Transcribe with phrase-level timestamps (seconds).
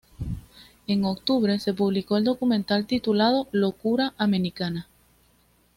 [0.87, 4.87] En octubre, se publicó el documental titulado "Locura Americana".